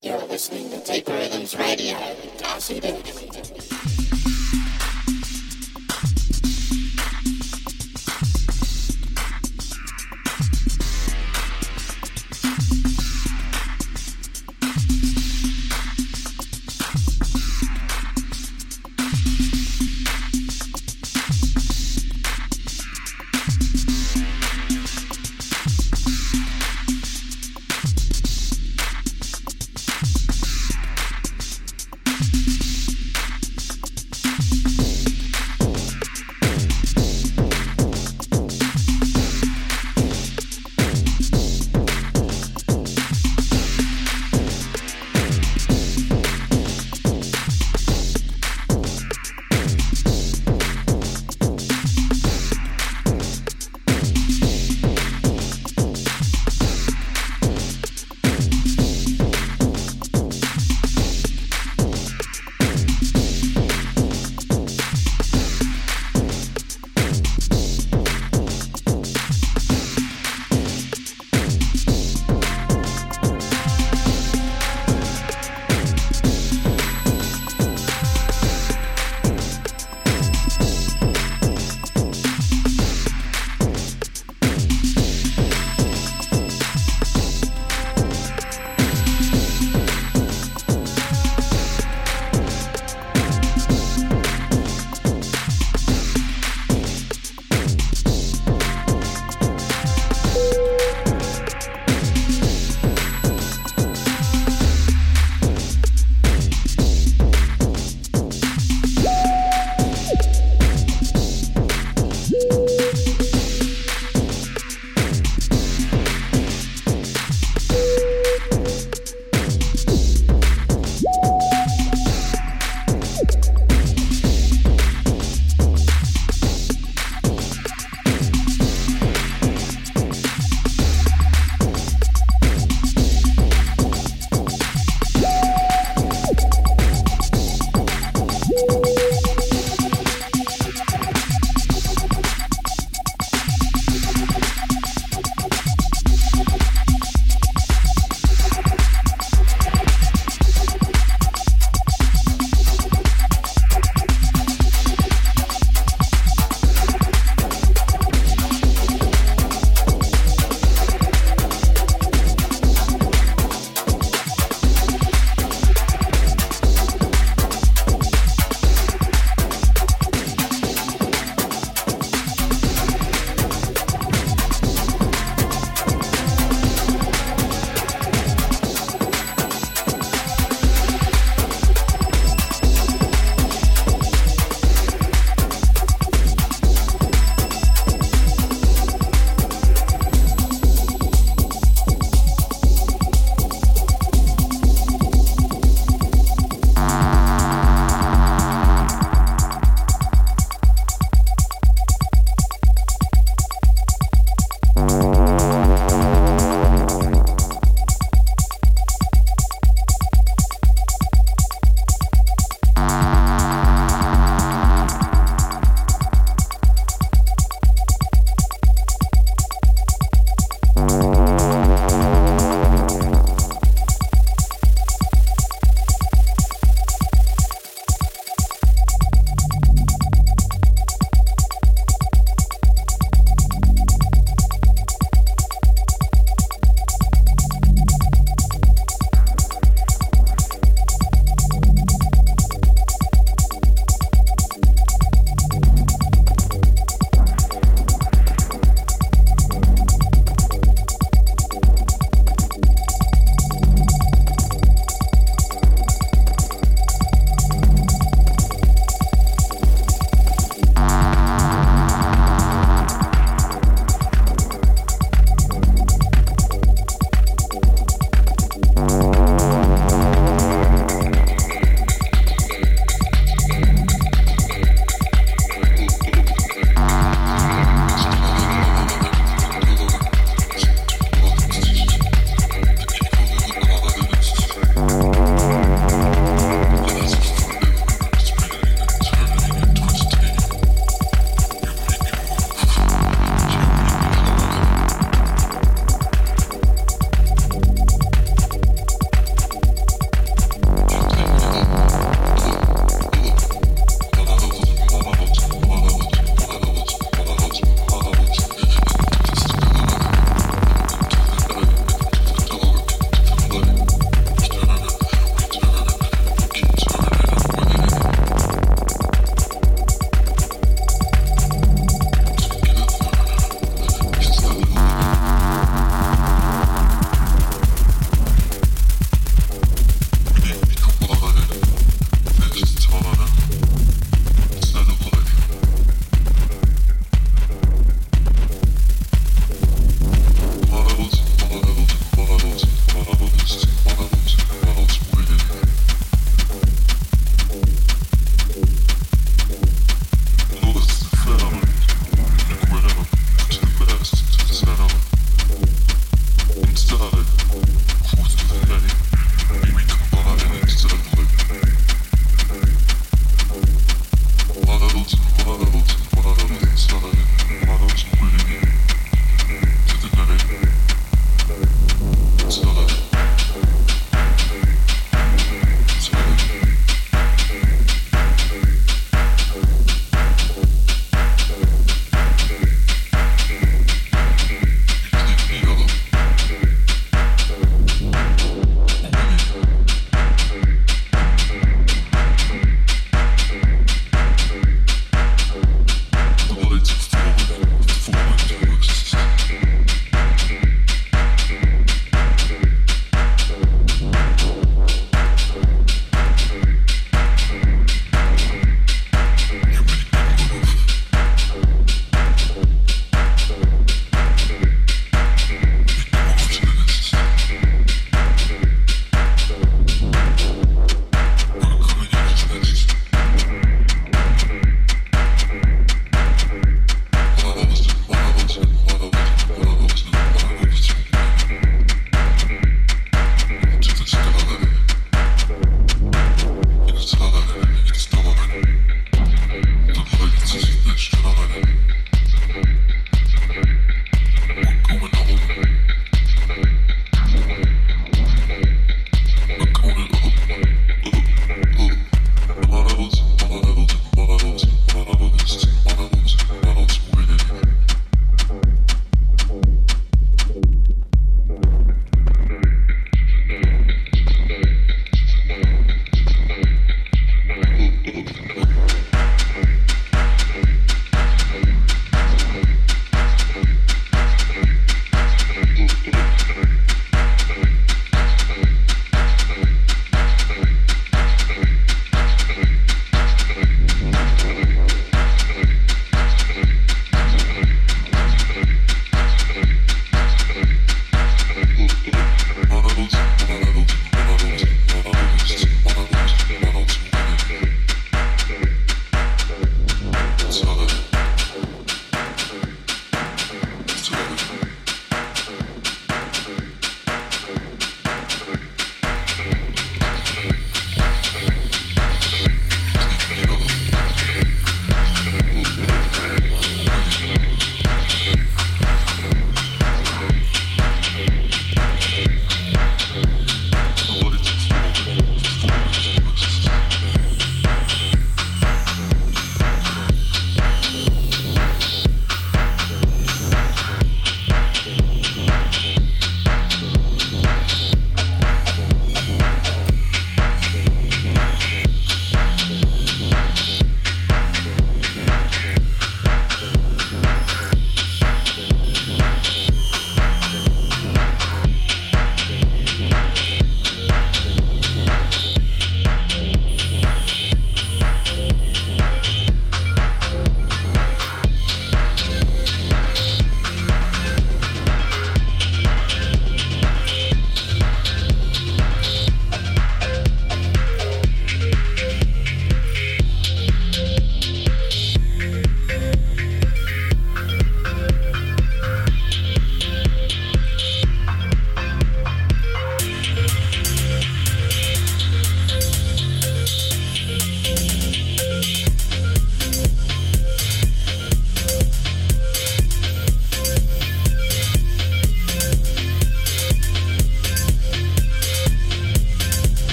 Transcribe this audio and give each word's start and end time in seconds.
You're 0.00 0.24
listening 0.26 0.70
to 0.70 0.78
Deeper 0.92 1.10
Rhythms 1.10 1.56
Radio 1.56 1.98
with 1.98 2.38
Darcy 2.38 2.78
Dix. 2.78 3.97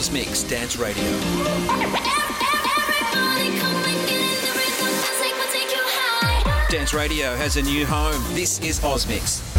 Hour 0.00 0.48
Dance 0.48 0.78
Radio. 0.78 1.04
Dance 6.70 6.94
Radio 6.94 7.36
has 7.36 7.58
a 7.58 7.62
new 7.62 7.84
home. 7.84 8.22
This 8.34 8.60
is 8.60 8.80
Ozmix. 8.80 9.49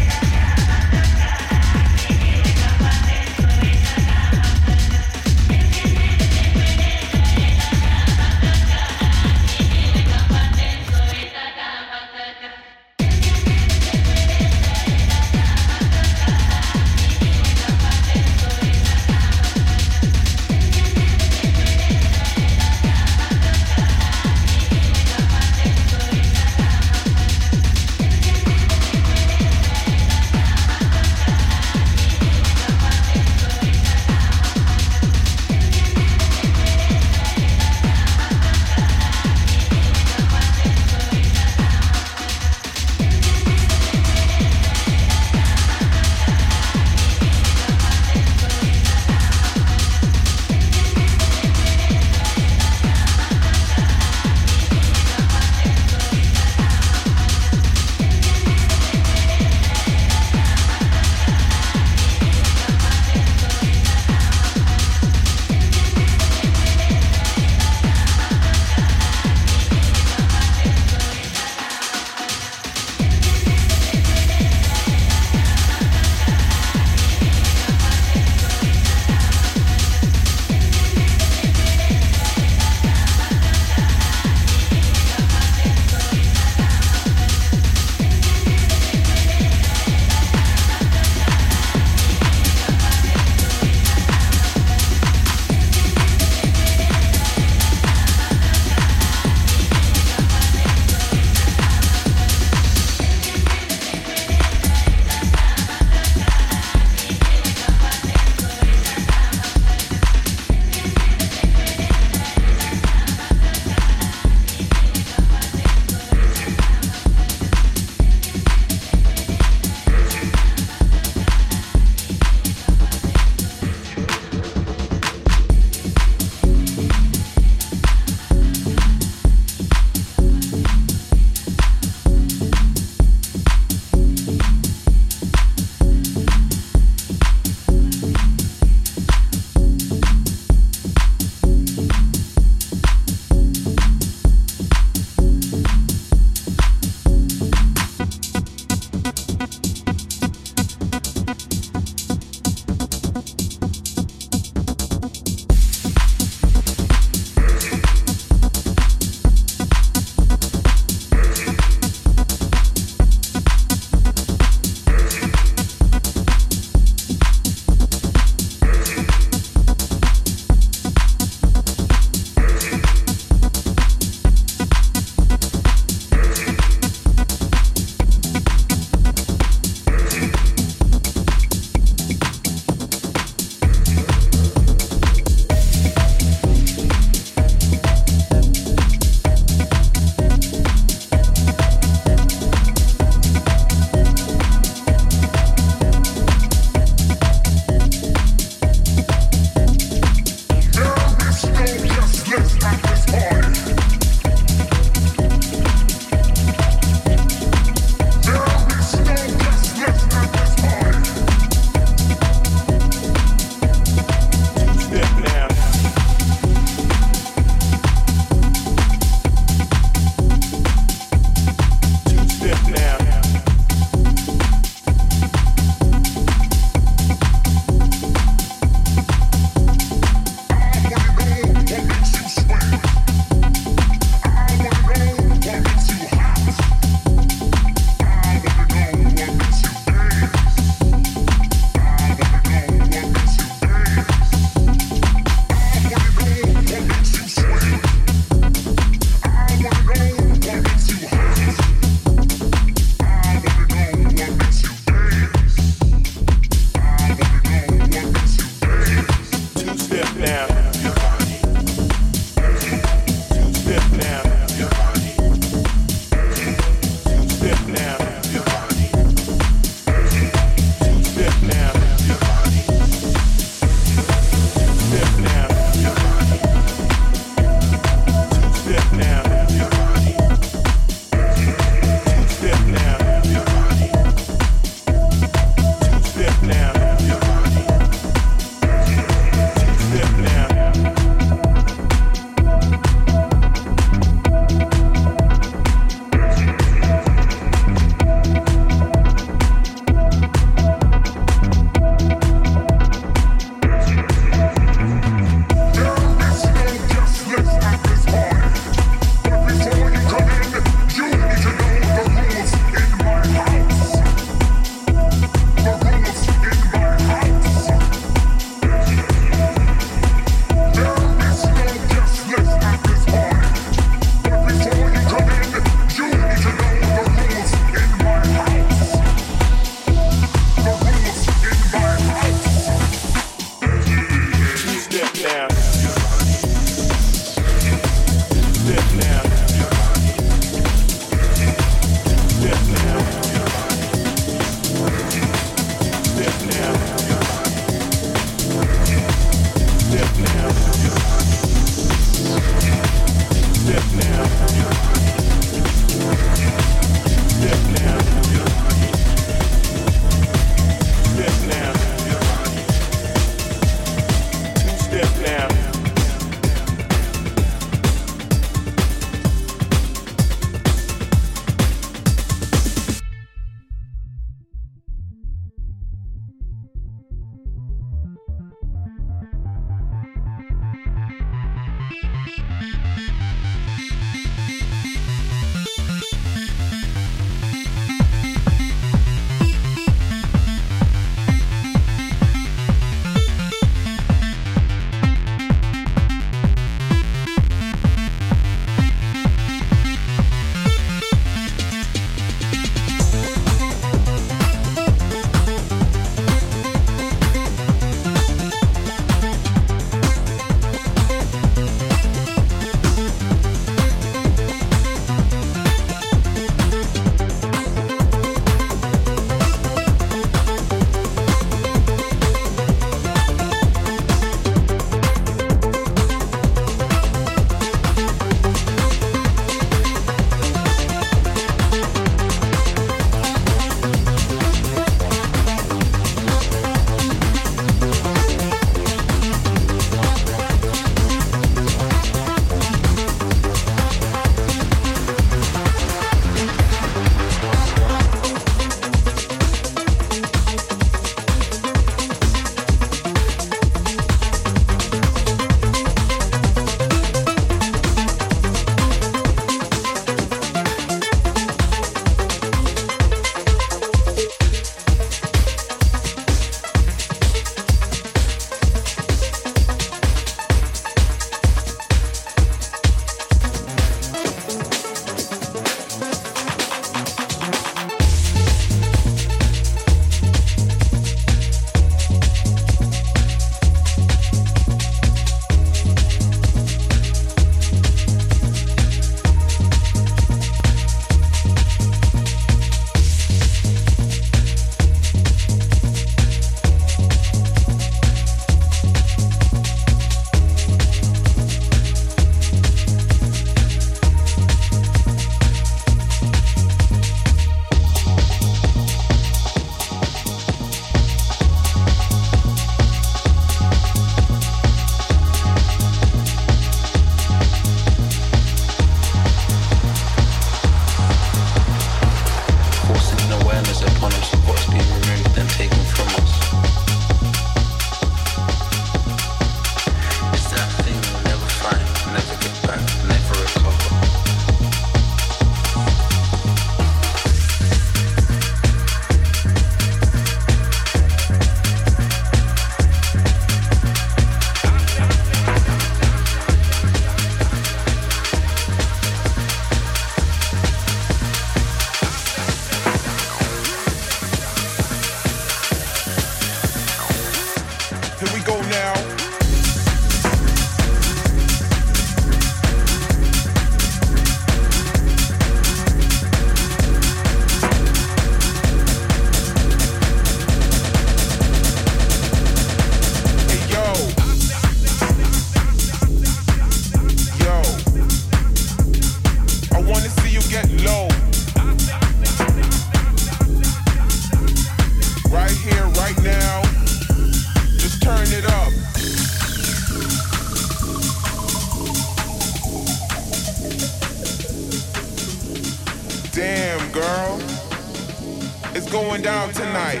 It's 598.86 598.94
going 598.94 599.20
down 599.20 599.52
tonight. 599.52 600.00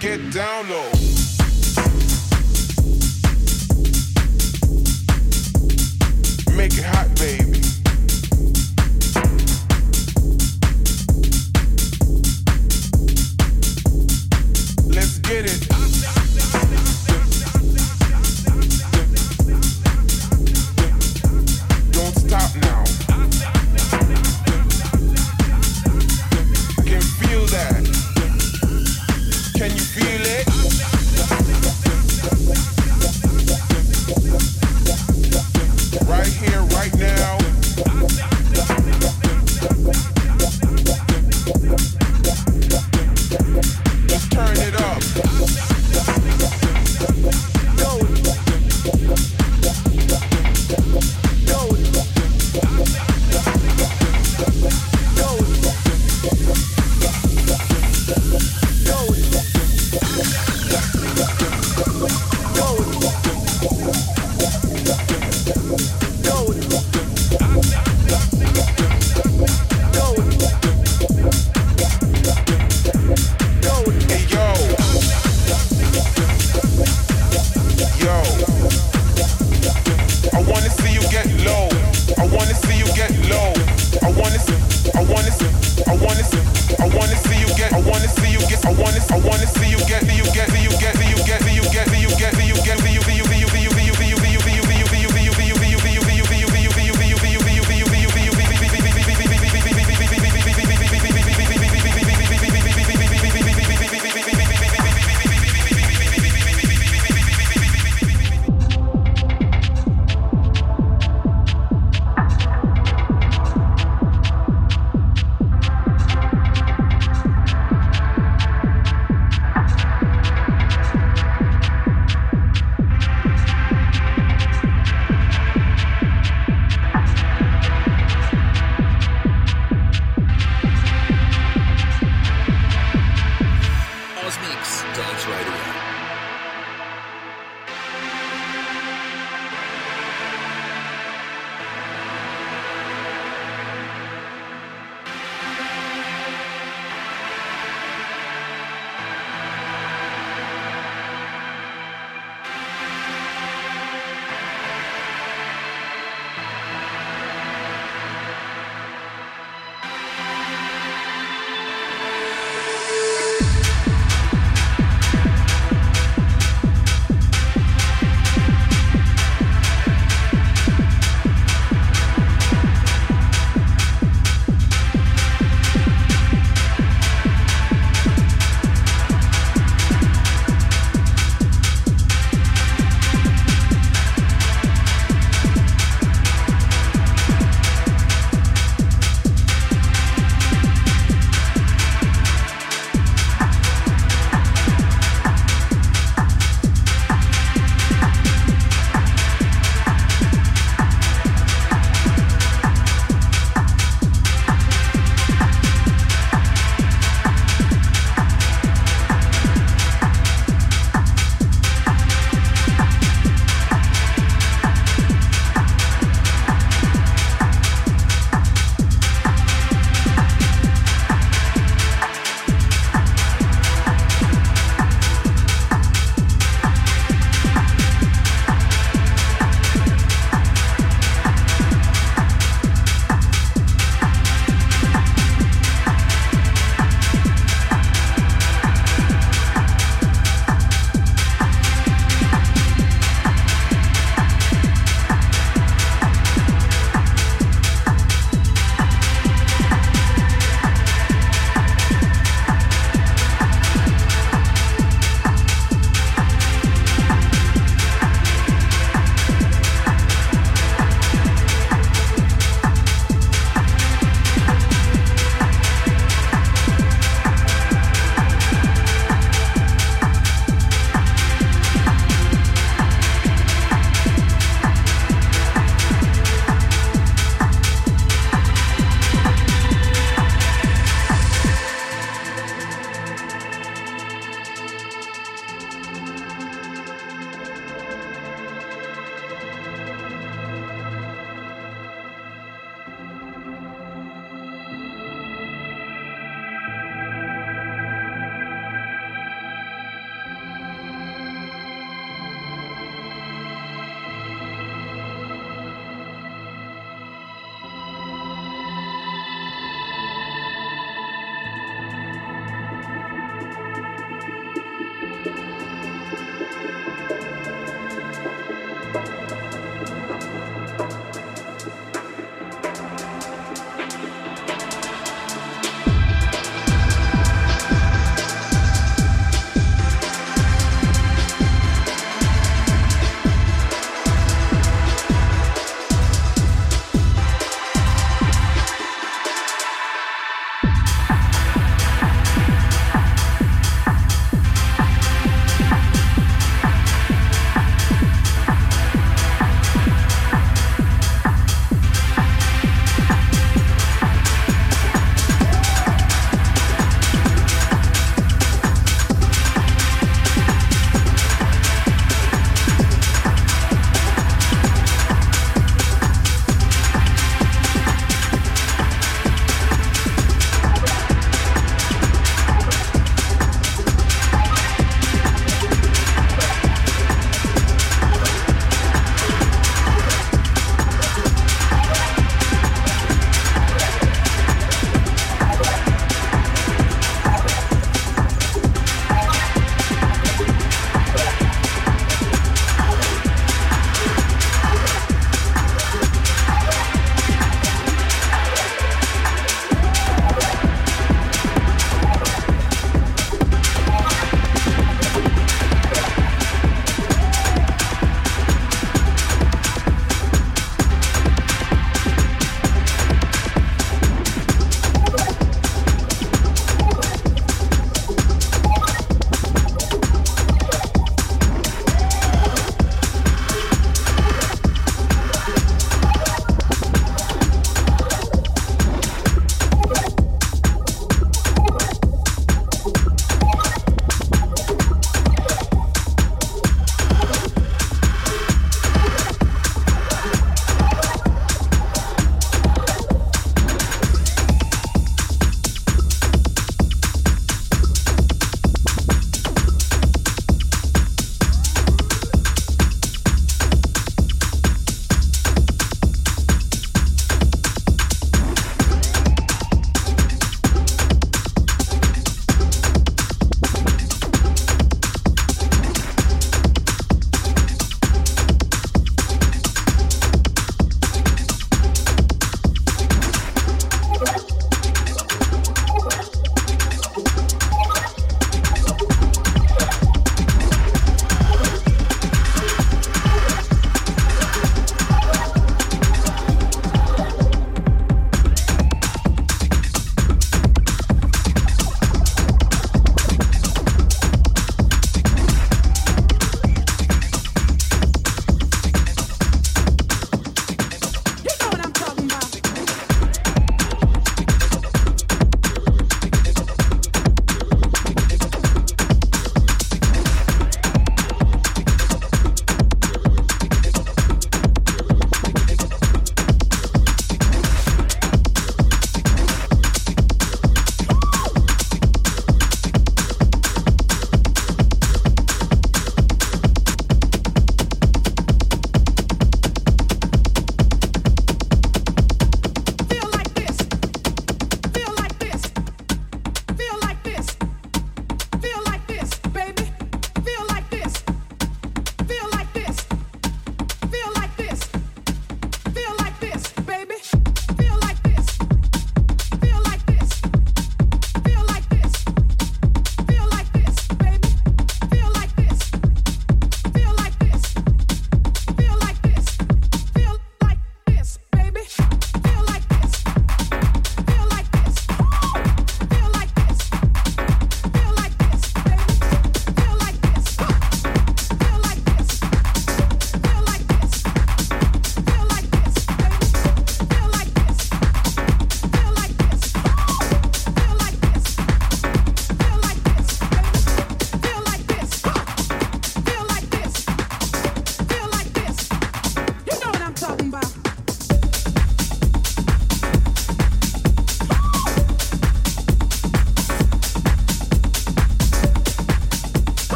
Get 0.00 0.32
down 0.32 0.66
low. 0.70 0.90
Make 6.56 6.78
it 6.78 6.84
hot, 6.84 7.14
baby. 7.16 7.47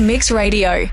Mix 0.00 0.30
Radio. 0.30 0.88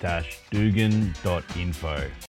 darcy-dugan.info. 0.00 2.29